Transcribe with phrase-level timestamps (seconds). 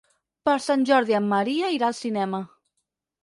[0.47, 2.39] Per Sant Jordi en Maria irà al cinema.